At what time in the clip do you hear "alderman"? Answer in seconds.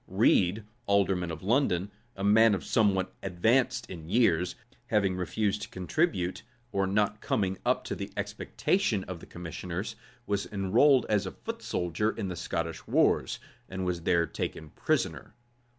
0.87-1.29